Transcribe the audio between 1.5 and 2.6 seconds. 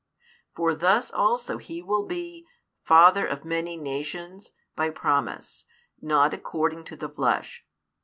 he will be